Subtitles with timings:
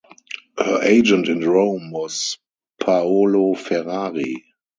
[0.57, 2.39] Her agent in Rome was
[2.81, 4.43] Paolo Ferrari.